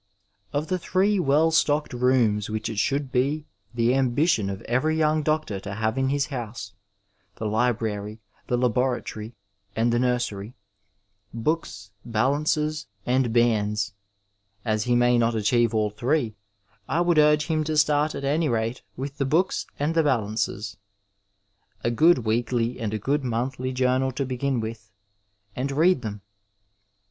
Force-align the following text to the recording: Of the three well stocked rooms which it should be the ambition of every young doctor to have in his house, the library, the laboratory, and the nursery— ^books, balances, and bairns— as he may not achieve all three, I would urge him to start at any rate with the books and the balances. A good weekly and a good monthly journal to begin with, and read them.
Of 0.51 0.65
the 0.65 0.79
three 0.79 1.19
well 1.19 1.51
stocked 1.51 1.93
rooms 1.93 2.49
which 2.49 2.69
it 2.69 2.79
should 2.79 3.11
be 3.11 3.45
the 3.71 3.93
ambition 3.93 4.49
of 4.49 4.63
every 4.63 4.97
young 4.97 5.21
doctor 5.21 5.59
to 5.59 5.75
have 5.75 5.95
in 5.95 6.09
his 6.09 6.25
house, 6.33 6.73
the 7.35 7.45
library, 7.45 8.19
the 8.47 8.57
laboratory, 8.57 9.35
and 9.75 9.93
the 9.93 9.99
nursery— 9.99 10.55
^books, 11.37 11.91
balances, 12.03 12.87
and 13.05 13.31
bairns— 13.31 13.93
as 14.65 14.85
he 14.85 14.95
may 14.95 15.19
not 15.19 15.35
achieve 15.35 15.71
all 15.75 15.91
three, 15.91 16.35
I 16.89 16.99
would 17.01 17.19
urge 17.19 17.45
him 17.45 17.63
to 17.65 17.77
start 17.77 18.15
at 18.15 18.23
any 18.23 18.49
rate 18.49 18.81
with 18.97 19.19
the 19.19 19.25
books 19.25 19.67
and 19.77 19.93
the 19.93 20.01
balances. 20.01 20.77
A 21.83 21.91
good 21.91 22.25
weekly 22.25 22.79
and 22.79 22.91
a 22.91 22.97
good 22.97 23.23
monthly 23.23 23.71
journal 23.71 24.11
to 24.13 24.25
begin 24.25 24.61
with, 24.61 24.89
and 25.55 25.71
read 25.71 26.01
them. 26.01 26.23